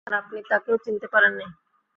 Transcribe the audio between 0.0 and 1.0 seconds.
আর আপনি তাকেও